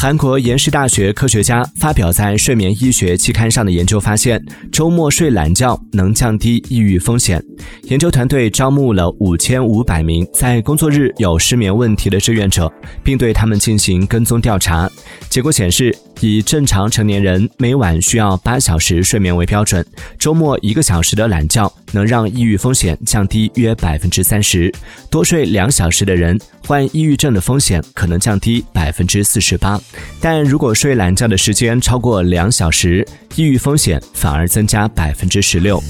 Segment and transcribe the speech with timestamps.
[0.00, 4.40] 韩国延世大学科学家发表在《睡眠医学》期刊上的研究发现，
[4.70, 7.42] 周末睡懒觉能降低抑郁风险。
[7.88, 12.72] 研究团队招募了五千五百名在工作日有失眠问题的志愿者，
[13.02, 14.88] 并对他们进行跟踪调查。
[15.28, 19.84] 结果显示，以正常成年人每晚需要八小时睡眠为标准，
[20.18, 24.72] 周末一个小时的懒觉能让抑郁风险降低约百分之三十。
[25.10, 29.80] 多睡两小时的人，患抑郁症的风险可能降低百分之四十八。
[30.20, 33.06] 但如果睡懒觉的时间超过两小时，
[33.36, 35.82] 抑郁风险反而增加百分之十六。